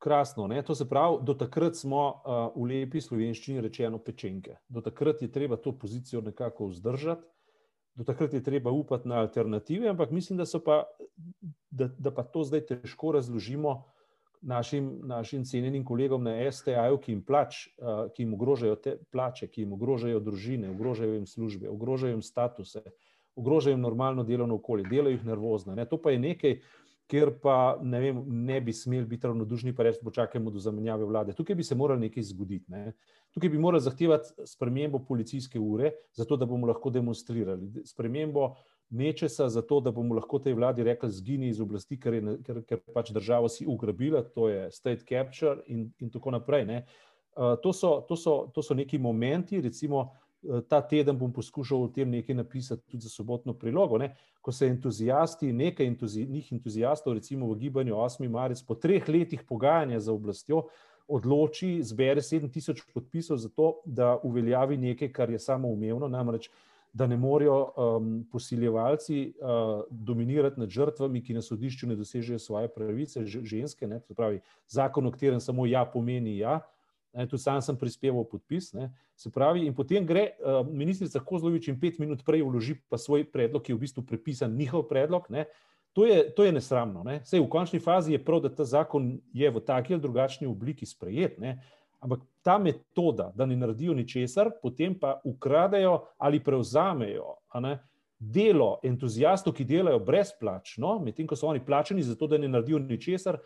krasno. 0.00 0.46
Ne? 0.46 0.62
To 0.62 0.74
se 0.74 0.88
pravi, 0.88 1.18
do 1.22 1.34
takrat 1.34 1.76
smo 1.76 2.06
uh, 2.08 2.56
v 2.56 2.66
lepi 2.72 3.02
slovenščini 3.04 3.60
rečeno 3.60 4.00
pečenke. 4.00 4.56
Do 4.68 4.80
takrat 4.80 5.22
je 5.22 5.28
treba 5.32 5.60
to 5.60 5.74
pozicijo 5.76 6.24
nekako 6.24 6.70
vzdržati, 6.72 7.26
do 7.94 8.04
takrat 8.08 8.34
je 8.34 8.42
treba 8.42 8.72
upati 8.72 9.08
na 9.08 9.20
alternative, 9.20 9.90
ampak 9.90 10.10
mislim, 10.10 10.38
da, 10.40 10.46
pa, 10.64 10.84
da, 11.70 11.90
da 11.98 12.14
pa 12.14 12.24
to 12.24 12.44
zdaj 12.48 12.64
težko 12.70 13.12
razložimo 13.12 13.82
našim, 14.40 15.00
našim 15.04 15.44
cenjenim 15.44 15.84
kolegom 15.84 16.24
na 16.24 16.32
STA-ju, 16.52 16.96
ki, 16.98 17.18
uh, 17.20 18.08
ki 18.14 18.22
jim 18.22 18.34
ogrožajo 18.34 18.80
te 18.80 18.96
plače, 19.12 19.50
ki 19.52 19.66
jim 19.66 19.76
ogrožajo 19.76 20.20
družine, 20.20 20.70
ogrožajo 20.70 21.18
jim 21.18 21.26
službe, 21.26 21.68
ogrožajo 21.68 22.16
jim 22.16 22.22
statuse, 22.22 22.80
ogrožajo 23.36 23.76
jim 23.76 23.84
normalno 23.84 24.24
delovno 24.24 24.56
okolje, 24.56 24.88
delajo 24.88 25.18
jih 25.18 25.26
nervozno. 25.28 25.76
Ne? 25.76 25.84
To 25.84 26.00
pa 26.00 26.16
je 26.16 26.24
nekaj, 26.24 26.60
kjer 27.10 27.32
pa 27.42 27.78
ne, 27.82 28.00
vem, 28.00 28.20
ne 28.46 28.60
bi 28.62 28.72
smeli 28.72 29.06
biti 29.10 29.26
ravnodušni, 29.26 29.74
pa 29.74 29.82
reči, 29.86 29.98
počakajmo 30.04 30.50
do 30.54 30.62
zamenjave 30.62 31.04
vlade. 31.04 31.34
Tukaj 31.36 31.56
bi 31.58 31.66
se 31.66 31.74
moralo 31.74 32.00
nekaj 32.00 32.22
zgoditi. 32.30 32.70
Ne. 32.70 32.92
Tukaj 33.34 33.50
bi 33.50 33.58
morali 33.58 33.82
zahtevati 33.82 34.46
spremembo 34.46 35.02
policijske 35.08 35.58
ure, 35.60 35.92
zato 36.14 36.36
da 36.36 36.46
bomo 36.46 36.70
lahko 36.70 36.90
demonstrirali. 36.90 37.84
Spremembo 37.86 38.52
nečesa, 38.90 39.48
zato 39.48 39.80
da 39.80 39.90
bomo 39.94 40.14
lahko 40.14 40.38
tej 40.38 40.54
vladi 40.58 40.86
rekli: 40.86 41.10
zgini 41.10 41.50
iz 41.50 41.60
oblasti, 41.60 41.98
ker 42.00 42.14
je 42.14 42.38
ker, 42.46 42.62
ker 42.68 42.82
pač 42.94 43.12
država 43.14 43.50
si 43.50 43.66
ugrabila, 43.66 44.22
to 44.34 44.48
je 44.48 44.70
state 44.70 45.06
capture 45.08 45.62
in, 45.66 45.88
in 45.98 46.10
tako 46.10 46.34
naprej. 46.38 46.66
Uh, 47.34 47.54
to, 47.62 47.72
so, 47.72 48.00
to, 48.08 48.16
so, 48.16 48.50
to 48.54 48.62
so 48.62 48.74
neki 48.74 48.98
momenti, 48.98 49.60
recimo. 49.60 50.10
Ta 50.68 50.80
teden 50.80 51.18
bom 51.18 51.32
poskušal 51.32 51.82
o 51.84 51.88
tem 51.88 52.10
nekaj 52.10 52.34
napisati 52.34 52.82
tudi 52.88 53.02
za 53.02 53.10
sobotno 53.12 53.54
prilogo. 53.54 53.98
Ne? 53.98 54.14
Ko 54.40 54.52
se 54.52 54.66
entuzijasti, 54.66 55.52
nekaj 55.52 55.86
entuzi, 55.86 56.26
njih 56.26 56.52
entuzijastov, 56.52 57.14
recimo 57.18 57.50
v 57.50 57.58
gibanju 57.58 57.94
8. 57.94 58.28
marec, 58.28 58.62
po 58.62 58.74
treh 58.74 59.08
letih 59.08 59.42
pogajanja 59.48 60.00
za 60.00 60.12
oblastjo, 60.12 60.64
odloči, 61.08 61.82
zbere 61.82 62.22
7000 62.22 62.82
podpisov 62.94 63.36
za 63.36 63.48
to, 63.48 63.80
da 63.84 64.16
uveljavi 64.22 64.76
nekaj, 64.76 65.12
kar 65.12 65.30
je 65.30 65.38
samo 65.38 65.68
umevno, 65.68 66.08
namreč, 66.08 66.50
da 66.92 67.06
ne 67.06 67.16
morejo 67.16 67.72
um, 67.76 68.26
posiljevalci 68.32 69.32
uh, 69.40 69.82
dominirati 69.90 70.60
nad 70.60 70.68
žrtvami, 70.68 71.22
ki 71.22 71.34
na 71.34 71.42
sodišču 71.42 71.86
ne 71.86 71.96
dosežejo 71.96 72.38
svoje 72.38 72.68
pravice, 72.68 73.24
ženske, 73.26 73.86
ne? 73.86 74.00
pravi 74.16 74.40
zakon, 74.68 75.06
o 75.06 75.10
katerem 75.10 75.40
samo 75.40 75.66
ja 75.66 75.84
pomeni 75.84 76.38
ja. 76.38 76.60
Ne, 77.12 77.26
tudi 77.26 77.42
sam 77.42 77.58
sem 77.62 77.78
prispeval 77.78 78.24
podpis. 78.30 78.70
Ne, 78.72 78.92
se 79.18 79.32
pravi, 79.34 79.64
in 79.66 79.74
potem 79.74 80.06
gre 80.06 80.28
uh, 80.38 80.60
ministrica 80.66 81.20
Kozlovič 81.20 81.68
in 81.68 81.80
pet 81.80 81.98
minut 81.98 82.22
prej 82.26 82.44
vloži 82.46 82.76
pa 82.88 82.98
svoj 82.98 83.24
predlog, 83.32 83.64
ki 83.66 83.72
je 83.72 83.76
v 83.76 83.82
bistvu 83.82 84.04
prepisan 84.06 84.54
njihov 84.54 84.86
predlog. 84.88 85.26
Ne, 85.34 85.48
to, 85.92 86.06
je, 86.06 86.22
to 86.34 86.46
je 86.46 86.54
nesramno. 86.54 87.02
Ne. 87.06 87.18
Sej, 87.26 87.42
v 87.42 87.50
končni 87.50 87.82
fazi 87.82 88.14
je 88.14 88.22
prav, 88.24 88.44
da 88.46 88.54
ta 88.54 88.64
zakon 88.64 89.16
je 89.34 89.50
v 89.50 89.62
taki 89.66 89.96
ali 89.96 90.02
drugačni 90.02 90.46
obliki 90.46 90.86
sprejet. 90.86 91.40
Ne, 91.42 91.58
ampak 92.00 92.22
ta 92.46 92.58
metoda, 92.58 93.32
da 93.34 93.46
ne 93.46 93.56
naredijo 93.56 93.94
ničesar, 93.94 94.54
potem 94.62 94.94
pa 94.94 95.18
ukradajo 95.24 96.00
ali 96.18 96.42
prevzamejo. 96.44 97.36
Ne, 97.60 97.78
Delo 98.20 98.74
entuzijastov, 98.84 99.54
ki 99.56 99.64
delajo 99.64 99.98
brezplačno, 100.04 100.98
medtem 101.00 101.24
ko 101.26 101.38
so 101.40 101.48
oni 101.48 101.62
plačeni 101.64 102.02
za 102.04 102.12
to, 102.20 102.26
da 102.28 102.36
ne 102.38 102.50
naredijo 102.52 102.78
ničesar, 102.78 103.38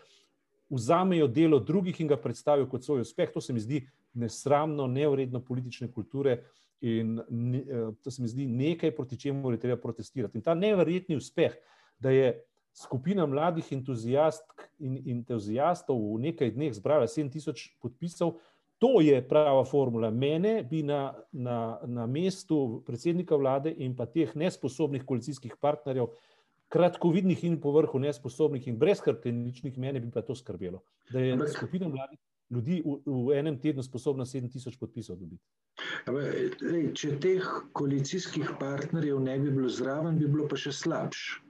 vzamejo 0.71 1.27
delo 1.29 1.59
drugih 1.59 2.01
in 2.01 2.09
ga 2.09 2.17
predstavijo 2.17 2.69
kot 2.69 2.85
svoj 2.85 3.01
uspeh. 3.01 3.31
To 3.35 3.41
se 3.41 3.53
mi 3.53 3.61
zdi 3.61 3.85
nesramno, 4.15 4.87
neuredno 4.87 5.41
politične 5.41 5.91
kulture 5.93 6.43
in 6.81 7.19
eh, 7.19 7.93
to 8.03 8.11
se 8.11 8.23
mi 8.23 8.29
zdi 8.29 8.47
nekaj, 8.47 8.95
proti 8.97 9.21
čemu 9.21 9.53
je 9.53 9.61
treba 9.61 9.81
protestirati. 9.81 10.39
In 10.39 10.43
ta 10.43 10.55
neverjetni 10.55 11.17
uspeh, 11.17 11.53
da 11.99 12.11
je 12.11 12.45
skupina 12.75 13.27
mladih 13.27 13.73
entuzijastk 13.73 14.67
in 14.79 14.99
entuzijastov 15.07 15.99
v 15.99 16.21
nekaj 16.29 16.51
dneh 16.51 16.75
zbrala 16.75 17.07
7000 17.07 17.79
podpisov, 17.81 18.35
to 18.79 19.01
je 19.01 19.21
prava 19.29 19.65
formula. 19.65 20.11
Mene 20.11 20.63
bi 20.71 20.83
na, 20.83 21.15
na, 21.33 21.79
na 21.87 22.07
mestu 22.07 22.83
predsednika 22.87 23.37
vlade 23.37 23.73
in 23.79 23.95
pa 23.97 24.07
teh 24.07 24.35
nesposobnih 24.37 25.05
koalicijskih 25.07 25.55
partnerjev 25.61 26.11
kratkovidnih 26.75 27.45
in 27.47 27.61
povrhu 27.63 28.01
nesposobnih 28.03 28.67
in 28.69 28.79
brezhrbteničnih, 28.79 29.79
mene 29.79 30.03
bi 30.03 30.11
pa 30.11 30.25
to 30.27 30.35
skrbelo, 30.35 30.83
da 31.13 31.23
je 31.23 31.37
skupina 31.55 31.89
mladih 31.89 32.19
ljudi 32.51 32.83
v, 32.85 32.99
v 33.07 33.39
enem 33.39 33.59
tednu 33.61 33.83
sposobna 33.83 34.27
7000 34.27 34.79
podpisov 34.81 35.19
dobiti. 35.21 35.43
Ej, 36.11 36.91
če 36.99 37.15
teh 37.23 37.47
koalicijskih 37.77 38.55
partnerjev 38.61 39.23
ne 39.23 39.39
bi 39.41 39.55
bilo 39.55 39.71
zraven, 39.73 40.19
bi 40.21 40.29
bilo 40.31 40.49
pa 40.51 40.59
še 40.61 40.75
slabše. 40.75 41.41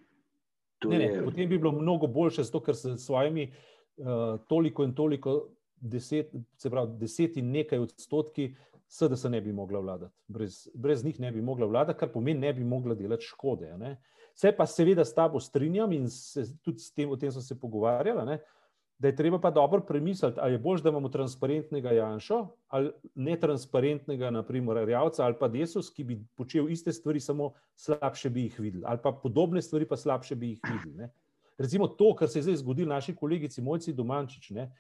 Ne, 0.85 0.99
ne, 1.01 1.09
potem 1.25 1.49
bi 1.49 1.57
bilo 1.57 1.73
mnogo 1.73 2.09
boljše, 2.13 2.45
zato 2.45 2.61
ker 2.61 2.77
se 2.77 2.93
s 2.93 3.07
svojimi 3.07 3.47
uh, 3.49 4.37
toliko 4.49 4.85
in 4.85 4.93
toliko, 4.95 5.37
deset, 5.81 6.33
se 6.61 6.71
pravi, 6.71 6.99
deset 7.01 7.39
in 7.41 7.51
nekaj 7.55 7.81
odstotki, 7.87 8.51
se 8.89 9.09
ne 9.31 9.41
bi 9.41 9.53
mogla 9.53 9.81
vladati. 9.81 10.13
Brez, 10.29 10.69
brez 10.75 11.05
njih 11.05 11.21
ne 11.21 11.33
bi 11.33 11.43
mogla 11.43 11.67
vladati, 11.67 11.99
kar 11.99 12.13
pomeni, 12.13 12.41
ne 12.41 12.53
bi 12.53 12.65
mogla 12.65 12.95
delati 12.95 13.25
škode. 13.25 13.73
Ne. 13.81 13.97
Se 14.35 14.51
pa 14.53 14.67
seveda 14.67 15.05
s 15.05 15.15
tabo 15.15 15.41
strinjam 15.41 15.93
in 15.93 16.09
se, 16.11 16.45
tudi 16.63 16.83
s 16.83 16.91
tem, 16.93 17.11
o 17.11 17.17
tem 17.17 17.31
sem 17.33 17.43
se 17.43 17.55
pogovarjala, 17.59 18.25
ne, 18.27 18.41
da 18.99 19.09
je 19.09 19.17
treba 19.17 19.39
pa 19.41 19.51
dobro 19.51 19.81
premisliti, 19.81 20.41
ali 20.41 20.55
je 20.55 20.59
bolj, 20.59 20.81
da 20.83 20.89
imamo 20.89 21.09
transparentnega 21.09 21.91
Janša 21.91 22.47
ali 22.69 22.91
netransparentnega, 23.15 24.31
naprimer, 24.31 24.85
Rjavca 24.87 25.25
ali 25.25 25.35
pa 25.41 25.49
Desus, 25.49 25.91
ki 25.91 26.05
bi 26.05 26.19
počel 26.35 26.71
iste 26.71 26.93
stvari, 26.93 27.21
samo 27.21 27.53
slabše 27.77 28.31
bi 28.31 28.47
jih 28.49 28.61
videli, 28.61 28.85
ali 28.87 28.99
pa 29.03 29.13
podobne 29.13 29.63
stvari, 29.63 29.87
pa 29.89 29.97
slabše 29.97 30.35
bi 30.35 30.55
jih 30.55 30.61
videli. 30.73 30.97
Ne. 30.97 31.11
Recimo 31.59 31.89
to, 31.89 32.15
kar 32.15 32.29
se 32.29 32.39
je 32.39 32.43
zdaj 32.43 32.57
zgodilo 32.63 32.95
naši 32.95 33.15
kolegici 33.15 33.63
Mojci 33.63 33.93
Domančič, 33.93 34.51
ne, 34.51 34.71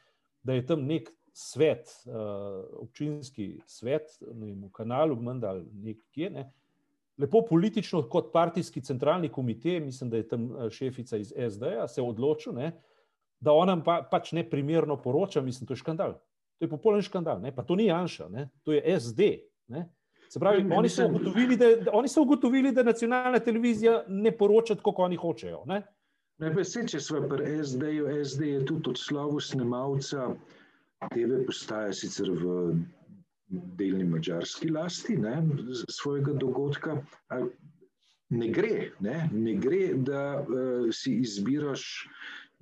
da 0.43 0.53
je 0.53 0.67
tam 0.67 0.87
nek 0.87 1.11
svet, 1.33 1.91
uh, 2.07 2.65
občinski 2.83 3.61
svet, 3.67 4.11
ne 4.21 4.47
vem, 4.47 4.65
v 4.67 4.71
kanalu, 4.73 5.17
menda 5.17 5.51
ali 5.51 5.67
nekje, 5.73 6.31
ne, 6.31 6.49
lepo 7.19 7.45
politično, 7.49 8.03
kot 8.11 8.33
partijski 8.33 8.83
centralni 8.83 9.29
komitej, 9.29 9.81
mislim, 9.81 10.11
da 10.11 10.17
je 10.17 10.29
tam 10.29 10.45
eh, 10.51 10.71
šefica 10.71 11.17
iz 11.17 11.33
SD-ja, 11.51 11.89
se 11.89 12.03
odločil, 12.03 12.55
ne, 12.55 12.73
da 13.41 13.53
ona 13.53 13.77
pa, 13.85 14.01
pač 14.11 14.33
ne 14.33 14.45
primerno 14.51 14.97
poroča, 15.03 15.43
mislim, 15.43 15.67
to 15.67 15.75
je 15.75 15.83
škandal. 15.83 16.15
To 16.59 16.65
je 16.65 16.71
popoln 16.71 17.03
škandal, 17.03 17.41
ne, 17.43 17.55
pa 17.55 17.63
to 17.63 17.77
ni 17.77 17.87
Janša, 17.87 18.29
ne, 18.29 18.49
to 18.63 18.73
je 18.73 19.01
SD. 19.01 19.31
Ne. 19.69 19.89
Se 20.29 20.41
pravi, 20.41 20.65
ne, 20.65 20.77
oni, 20.77 20.89
so 20.89 21.07
ugotovili, 21.07 21.57
da, 21.57 21.67
oni 21.93 22.09
so 22.09 22.23
ugotovili, 22.23 22.73
da 22.73 22.83
nacionalna 22.83 23.39
televizija 23.39 24.05
ne 24.09 24.33
poroča 24.33 24.75
tako, 24.75 24.93
kot 24.93 25.05
oni 25.05 25.17
hočejo. 25.17 25.63
Ne. 25.67 25.83
Ne, 26.43 26.51
pa 26.55 26.65
se, 26.65 26.83
če 26.89 26.99
smo 27.01 27.21
pri 27.31 27.61
SD-ju, 27.63 28.09
SD 28.25 28.49
je 28.49 28.65
tudi 28.67 28.91
od 28.91 28.99
slovu 28.99 29.41
snemalca, 29.41 30.33
TV 31.13 31.45
postaja 31.47 31.93
sicer 31.93 32.31
v 32.33 32.75
delni 33.79 34.05
mačarski 34.05 34.71
lasti, 34.73 35.17
ne, 35.17 35.43
svojega 35.89 36.33
dogodka. 36.33 36.99
Ne 38.35 38.49
gre, 38.51 38.91
ne, 39.05 39.29
ne 39.33 39.55
gre 39.61 39.95
da 39.95 40.23
uh, 40.41 40.89
si 40.93 41.19
izbiraš, 41.23 42.09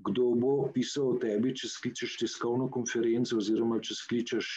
kdo 0.02 0.32
bo 0.34 0.54
pisal 0.74 1.12
o 1.12 1.18
tebi, 1.22 1.54
če 1.54 1.70
skličeš 1.70 2.16
tiskovno 2.24 2.66
konferenco, 2.72 3.38
oziroma 3.38 3.78
če 3.80 3.94
skličeš 3.94 4.48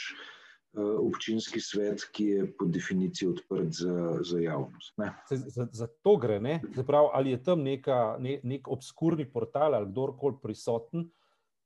občinski 0.75 1.59
svet, 1.59 2.03
ki 2.11 2.25
je 2.25 2.45
po 2.57 2.65
definiciji 2.65 3.29
odprt 3.29 3.71
za, 3.71 4.17
za 4.21 4.39
javnost. 4.39 4.93
Za, 5.29 5.37
za, 5.37 5.67
za 5.71 5.87
to 6.03 6.17
gre, 6.17 6.59
Zaprav, 6.75 7.09
ali 7.13 7.31
je 7.31 7.43
tam 7.43 7.63
neka, 7.63 8.17
ne, 8.19 8.39
nek 8.43 8.67
obskurni 8.67 9.25
portal 9.31 9.75
ali 9.75 9.87
kdorkoli 9.91 10.35
prisoten, 10.43 11.07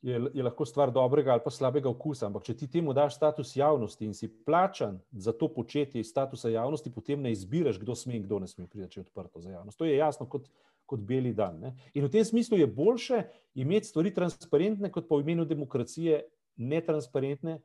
je, 0.01 0.21
je 0.33 0.43
lahko 0.43 0.65
stvar 0.65 0.91
dobrega 0.91 1.31
ali 1.31 1.41
pa 1.43 1.51
slabega 1.51 1.89
okusa. 1.89 2.27
Ampak, 2.27 2.43
če 2.47 2.55
ti 2.57 2.67
temu 2.71 2.93
daš 2.93 3.17
status 3.17 3.55
javnosti 3.55 4.05
in 4.05 4.13
si 4.13 4.29
plačan 4.45 4.99
za 5.11 5.33
to 5.33 5.49
početje 5.53 6.01
iz 6.01 6.09
statusa 6.09 6.49
javnosti, 6.49 6.91
potem 6.93 7.21
ne 7.21 7.31
izbiraš, 7.31 7.79
kdo 7.79 7.95
sme 7.95 8.15
in 8.17 8.23
kdo 8.23 8.39
ne 8.39 8.47
sme 8.47 8.67
priti, 8.67 8.89
če 8.93 9.01
je 9.01 9.05
odprto 9.07 9.41
za 9.43 9.51
javnost. 9.51 9.79
To 9.79 9.87
je 9.87 9.97
jasno 9.97 10.27
kot, 10.29 10.47
kot 10.85 11.03
beli 11.05 11.33
dan. 11.35 11.59
Ne? 11.59 11.75
In 11.93 12.07
v 12.07 12.11
tem 12.13 12.25
smislu 12.25 12.57
je 12.57 12.67
boljše 12.67 13.23
imeti 13.59 13.91
stvari 13.91 14.13
transparentne, 14.15 14.91
kot 14.91 15.09
pa 15.09 15.19
v 15.19 15.27
imenu 15.27 15.45
demokracije 15.45 16.23
netransparentne, 16.59 17.59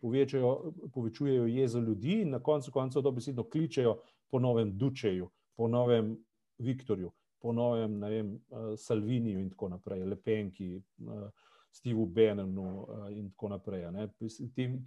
povečajo, 0.00 0.72
povečujejo 0.94 1.46
jezo 1.46 1.80
ljudi 1.80 2.22
in 2.22 2.30
na 2.32 2.40
koncu 2.40 2.72
koncev 2.72 3.02
dobesedno 3.04 3.44
kličejo 3.44 3.98
po 4.30 4.38
novem 4.38 4.72
Dučeju, 4.78 5.28
po 5.56 5.68
novem 5.68 6.14
Viktorju, 6.58 7.10
po 7.40 7.52
novem 7.52 8.00
vem, 8.00 8.34
eh, 8.34 8.76
Salviniju 8.76 9.40
in 9.40 9.50
tako 9.50 9.68
naprej, 9.68 10.04
Lepenki. 10.04 10.80
Uh, 10.98 11.28
Steveu 11.70 12.06
Bannonu 12.06 12.66
uh, 12.82 13.06
in 13.14 13.30
tako 13.30 13.48
naprej. 13.48 13.86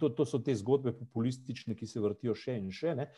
To, 0.00 0.10
to 0.12 0.26
so 0.28 0.38
te 0.38 0.54
zgodbe 0.54 0.92
populistične, 0.92 1.74
ki 1.74 1.88
se 1.88 2.02
vrtijo 2.02 2.36
še 2.36 2.58
in 2.60 2.68
še. 2.74 2.94
Ne? 2.98 3.08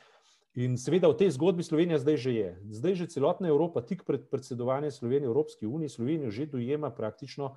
In 0.56 0.78
seveda 0.80 1.10
v 1.12 1.18
tej 1.20 1.34
zgodbi 1.36 1.66
Slovenija 1.66 1.98
zdaj 2.00 2.16
že 2.16 2.32
je. 2.32 2.50
Zdaj 2.78 2.94
že 2.96 3.12
celotna 3.12 3.50
Evropa, 3.52 3.84
tik 3.84 4.06
pred 4.08 4.24
predsedovanjem 4.32 4.94
Slovenije 4.94 5.28
Evropski 5.28 5.66
uniji, 5.68 5.98
Slovenijo 5.98 6.30
že 6.30 6.48
dojema 6.48 6.88
praktično 6.94 7.56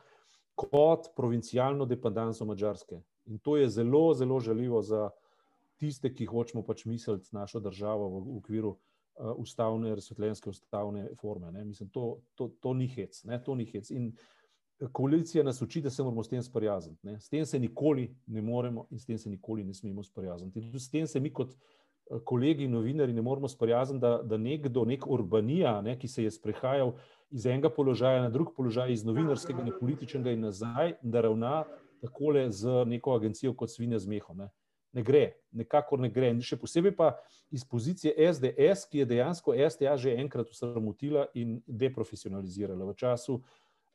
kot 0.59 1.13
provincialno 1.15 1.87
dependanco 1.87 2.45
Mačarske. 2.45 2.99
In 3.31 3.39
to 3.39 3.55
je 3.55 3.69
zelo, 3.69 4.11
zelo 4.13 4.39
žaljivo 4.43 4.81
za 4.81 5.09
tiste, 5.79 6.11
ki 6.11 6.27
hočemo 6.27 6.65
pač 6.67 6.83
misliti 6.85 7.31
našo 7.31 7.61
državo 7.63 8.09
v, 8.09 8.37
okviru 8.41 8.73
uh, 8.73 9.31
ustavne, 9.39 9.95
razsvetljenske 9.95 10.49
ustavne 10.49 11.07
forme. 11.21 11.53
Mislim, 11.63 11.87
to, 11.89 12.19
to, 12.35 12.49
to 12.59 12.73
ni 12.73 12.89
hec. 12.91 13.23
Ne? 13.23 13.39
To 13.43 13.55
ni 13.55 13.69
hec. 13.69 13.87
In, 13.95 14.11
koalicija 14.87 15.43
nas 15.43 15.61
uči, 15.61 15.81
da 15.81 15.89
se 15.89 16.03
moramo 16.03 16.23
s 16.23 16.29
tem 16.29 16.43
sprijazniti. 16.43 17.07
S 17.19 17.29
tem 17.29 17.45
se 17.45 17.59
nikoli 17.59 18.15
ne 18.27 18.41
moremo 18.41 18.87
in 18.91 18.99
s 18.99 19.05
tem 19.05 19.17
se 19.17 19.29
nikoli 19.29 19.63
ne 19.63 19.73
smemo 19.73 20.03
sprijazniti. 20.03 20.61
Tudi 20.61 20.79
s 20.79 20.91
tem 20.91 21.07
se 21.07 21.19
mi 21.19 21.33
kot 21.33 21.51
eh, 21.51 22.19
kolegi 22.25 22.63
in 22.63 22.71
novinari 22.71 23.13
ne 23.13 23.21
moremo 23.21 23.47
sprijazniti, 23.47 24.01
da, 24.01 24.21
da 24.23 24.37
nekdo, 24.37 24.85
nek 24.85 25.07
urbanija, 25.07 25.81
ne, 25.81 25.99
ki 25.99 26.07
se 26.07 26.23
je 26.23 26.31
sprehajal 26.31 26.93
iz 27.29 27.45
enega 27.45 27.69
položaja 27.69 28.21
na 28.21 28.29
drug 28.29 28.55
položaj, 28.55 28.93
iz 28.93 29.03
novinarskega 29.05 29.63
na 29.63 29.75
političnega 29.79 30.31
in 30.31 30.47
nazaj, 30.47 30.95
da 31.01 31.21
ravna 31.21 31.63
takole 32.01 32.51
z 32.51 32.85
neko 32.85 33.13
agencijo 33.15 33.53
kot 33.53 33.71
svinja 33.71 33.99
z 33.99 34.07
mehom. 34.07 34.37
Ne. 34.37 34.49
ne 34.93 35.03
gre, 35.03 35.33
nekako 35.51 35.97
ne 35.97 36.09
gre. 36.09 36.31
Še 36.41 36.57
posebej 36.57 36.95
pa 36.95 37.11
iz 37.51 37.65
pozicije 37.65 38.15
SDS, 38.33 38.87
ki 38.89 39.03
je 39.03 39.05
dejansko 39.05 39.53
STA 39.69 39.97
že 39.97 40.15
enkrat 40.17 40.49
usramotila 40.49 41.27
in 41.33 41.59
deprofesionalizirala 41.67 42.87
v 42.89 42.95
času 42.95 43.41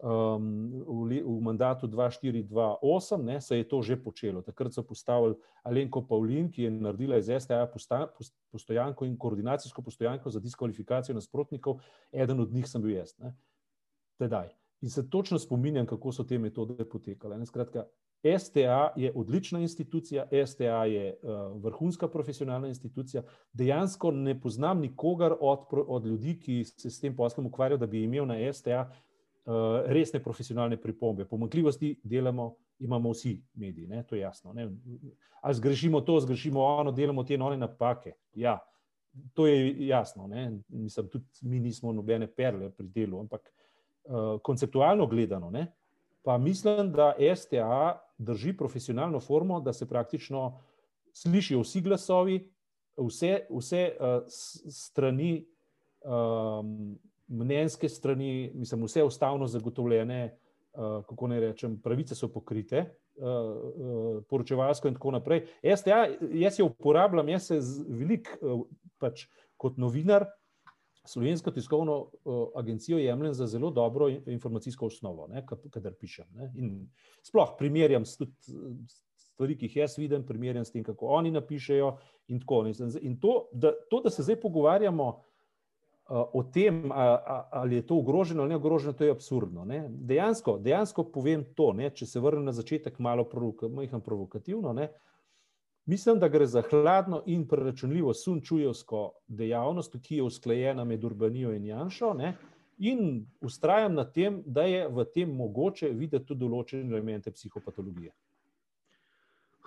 um, 0.03 1.07
v, 1.09 1.23
v 1.23 1.41
mandatu 1.41 1.87
2-4-2-8, 1.87 3.23
ne, 3.23 3.41
se 3.41 3.57
je 3.57 3.69
to 3.69 3.83
že 3.83 3.97
počelo. 3.97 4.43
Takrat 4.43 4.73
so 4.73 4.83
postavili 4.83 5.35
Alenko 5.63 6.03
Pavlin, 6.07 6.51
ki 6.51 6.63
je 6.63 6.71
naredila 6.71 7.19
iz 7.19 7.31
STA 7.31 7.67
postojanko 8.51 9.05
in 9.05 9.19
koordinacijsko 9.19 9.83
postojanko 9.83 10.31
za 10.31 10.41
diskvalifikacijo 10.41 11.15
nasprotnikov, 11.15 11.81
eden 12.13 12.41
od 12.41 12.53
njih 12.53 12.69
sem 12.69 12.83
bil 12.83 12.97
jaz. 12.97 13.19
Ne. 13.19 13.35
Tedaj. 14.19 14.49
In 14.81 14.91
se 14.91 15.11
točno 15.11 15.39
spominjam, 15.39 15.87
kako 15.87 16.13
so 16.13 16.25
te 16.25 16.39
metode 16.39 16.85
potekale. 16.85 17.39
Ne, 17.39 17.47
skratka, 17.47 17.87
STA 18.39 18.93
je 18.97 19.13
odlična 19.15 19.61
institucija, 19.61 20.27
STA 20.47 20.85
je 20.85 21.17
uh, 21.23 21.63
vrhunska 21.63 22.09
profesionalna 22.09 22.69
institucija. 22.69 23.23
Dejansko 23.53 24.11
ne 24.11 24.41
poznam 24.41 24.81
nikogar 24.81 25.35
od, 25.41 25.67
od 25.87 26.07
ljudi, 26.07 26.39
ki 26.41 26.65
se 26.65 26.91
s 26.91 27.01
tem 27.01 27.17
poslom 27.17 27.47
ukvarjajo, 27.47 27.79
da 27.79 27.87
bi 27.87 28.03
imel 28.03 28.27
na 28.27 28.53
STA 28.53 28.91
resne 29.87 30.23
profesionalne 30.23 30.77
pripombe. 30.81 31.25
Pomankljivosti 31.25 32.01
delamo, 32.03 32.57
imamo 32.79 33.11
vsi 33.11 33.43
mediji, 33.55 33.87
ne? 33.87 34.03
to 34.03 34.15
je 34.15 34.21
jasno. 34.21 34.53
Ne? 34.53 34.71
Ali 35.41 35.55
zgrešimo 35.55 36.01
to, 36.01 36.21
zgrešimo 36.21 36.65
ono, 36.65 36.93
delamo 36.93 37.25
te 37.25 37.39
nove 37.39 37.57
napake. 37.57 38.13
Ja, 38.35 38.59
to 39.33 39.47
je 39.47 39.87
jasno. 39.87 40.29
Mislim, 40.69 41.09
tudi 41.09 41.25
mi 41.43 41.61
nismo 41.61 41.93
nobene 41.93 42.27
perle 42.27 42.71
pri 42.71 42.89
delu, 42.89 43.21
ampak 43.21 43.53
uh, 44.05 44.41
konceptualno 44.43 45.07
gledano, 45.07 45.51
ne? 45.51 45.73
pa 46.23 46.39
mislim, 46.39 46.93
da 46.93 47.15
STA 47.37 48.01
drži 48.19 48.57
profesionalno 48.57 49.21
formo, 49.21 49.61
da 49.61 49.73
se 49.73 49.89
praktično 49.89 50.61
slišijo 51.13 51.61
vsi 51.61 51.81
glasovi, 51.81 52.53
vse, 52.97 53.47
vse 53.51 53.97
uh, 54.01 54.23
strani. 54.71 55.47
Um, 56.01 56.99
mnenjske 57.29 57.89
strani, 57.89 58.53
mislim, 58.55 58.85
vse 58.85 59.03
ustavno 59.05 59.47
zagotovljene, 59.47 60.37
uh, 60.73 61.05
kako 61.09 61.29
naj 61.29 61.41
rečem, 61.41 61.77
pravice 61.83 62.15
so 62.15 62.29
pokrite, 62.33 62.85
uh, 63.17 63.27
uh, 63.27 64.23
poročevalsko 64.29 64.89
in 64.89 64.95
tako 64.99 65.15
naprej. 65.19 65.47
STA, 65.77 66.07
jaz 66.33 66.59
jo 66.59 66.67
uporabljam, 66.67 67.29
jaz 67.29 67.51
se 67.51 67.61
velik, 67.89 68.31
uh, 68.41 68.65
pač 68.99 69.29
kot 69.57 69.79
novinar. 69.79 70.27
Slovensko 71.05 71.53
tiskovno 71.53 71.99
uh, 72.01 72.47
agencijo 72.57 72.99
jemljem 72.99 73.35
za 73.35 73.47
zelo 73.47 73.71
dobro 73.71 74.09
informacijsko 74.09 74.87
osnovo, 74.87 75.29
kadar 75.71 75.93
pišem. 76.01 76.25
Ne? 76.33 76.53
In 76.57 76.71
sploh 77.23 77.51
primerjam 77.59 78.07
tudi 78.19 78.33
stvari, 79.35 79.57
ki 79.59 79.67
jih 79.67 79.77
jaz 79.83 79.99
vidim, 79.99 80.25
primerjam 80.27 80.65
s 80.65 80.73
tem, 80.73 80.85
kako 80.87 81.11
oni 81.19 81.33
napišejo. 81.35 81.97
In, 82.33 82.41
tako, 82.41 82.63
in 83.03 83.19
to, 83.21 83.35
da, 83.53 83.75
to, 83.91 84.01
da 84.05 84.11
se 84.11 84.23
zdaj 84.23 84.41
pogovarjamo, 84.41 85.09
o 86.09 86.43
tem, 86.43 86.91
ali 86.93 87.77
je 87.77 87.87
to 87.87 87.97
ogroženo 87.97 88.43
ali 88.43 88.49
ne 88.49 88.57
ogroženo, 88.57 88.93
to 88.93 89.05
je 89.05 89.11
absurdno. 89.11 89.65
Ne? 89.65 89.87
Dejansko, 89.89 90.59
dejansko 90.59 91.05
povem 91.05 91.45
to, 91.55 91.73
ne? 91.73 91.91
če 91.91 92.07
se 92.07 92.21
vrnem 92.21 92.45
na 92.45 92.53
začetek, 92.53 92.99
malo 92.99 93.25
provokativno, 93.25 94.01
provokativno 94.01 94.73
ne? 94.73 94.89
mislim, 95.87 96.19
da 96.19 96.29
gre 96.29 96.47
za 96.47 96.63
hladno 96.63 97.23
in 97.27 97.49
preračunljivo 97.49 98.15
sunčujevsko 98.15 99.13
dejavnost, 99.29 99.97
ki 100.03 100.17
je 100.17 100.23
usklajena 100.23 100.85
med 100.85 101.05
Urbanijo 101.05 101.53
in 101.53 101.65
Janšo. 101.65 102.13
Ne? 102.15 102.35
In 102.79 103.27
ustrajam 103.41 103.95
na 103.95 104.05
tem, 104.05 104.43
da 104.47 104.63
je 104.63 104.89
v 104.89 105.05
tem 105.15 105.31
mogoče 105.31 105.89
videti 105.89 106.27
tudi 106.27 106.41
določene 106.45 106.91
elemente 106.91 107.31
psihopatologije. 107.31 108.13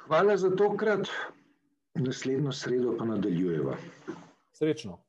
Hvala 0.08 0.38
za 0.38 0.52
tokrat, 0.56 1.10
naslednjo 1.96 2.52
sredo 2.52 2.94
pa 2.98 3.06
nadaljujeva. 3.06 3.78
Srečno. 4.54 5.00